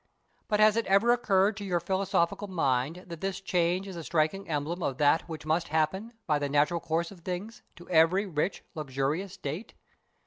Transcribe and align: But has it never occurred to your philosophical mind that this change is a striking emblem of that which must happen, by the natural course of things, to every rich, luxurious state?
But 0.47 0.59
has 0.59 0.77
it 0.77 0.89
never 0.89 1.11
occurred 1.13 1.55
to 1.57 1.63
your 1.63 1.79
philosophical 1.79 2.47
mind 2.47 3.03
that 3.05 3.21
this 3.21 3.39
change 3.39 3.87
is 3.87 3.95
a 3.95 4.03
striking 4.03 4.49
emblem 4.49 4.81
of 4.81 4.97
that 4.97 5.29
which 5.29 5.45
must 5.45 5.67
happen, 5.67 6.13
by 6.25 6.39
the 6.39 6.49
natural 6.49 6.79
course 6.79 7.11
of 7.11 7.19
things, 7.19 7.61
to 7.75 7.87
every 7.87 8.25
rich, 8.25 8.63
luxurious 8.73 9.33
state? 9.33 9.75